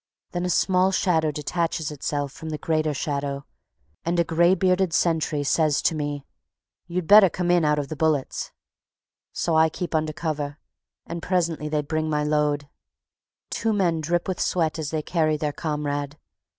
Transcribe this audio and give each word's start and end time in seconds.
Then 0.31 0.45
a 0.45 0.49
small 0.49 0.91
shadow 0.91 1.29
detaches 1.29 1.91
itself 1.91 2.31
from 2.31 2.49
the 2.49 2.57
greater 2.57 2.91
shadow, 2.91 3.45
and 4.03 4.19
a 4.19 4.23
gray 4.23 4.55
bearded 4.55 4.93
sentry 4.93 5.43
says 5.43 5.79
to 5.83 5.93
me: 5.93 6.25
"You'd 6.87 7.05
better 7.05 7.29
come 7.29 7.51
in 7.51 7.63
out 7.63 7.77
of 7.77 7.89
the 7.89 7.95
bullets." 7.95 8.51
So 9.31 9.55
I 9.55 9.69
keep 9.69 9.93
under 9.93 10.11
cover, 10.11 10.57
and 11.05 11.21
presently 11.21 11.69
they 11.69 11.83
bring 11.83 12.09
my 12.09 12.23
load. 12.23 12.67
Two 13.51 13.73
men 13.73 14.01
drip 14.01 14.27
with 14.27 14.41
sweat 14.41 14.79
as 14.79 14.89
they 14.89 15.03
carry 15.03 15.37
their 15.37 15.53
comrade. 15.53 16.17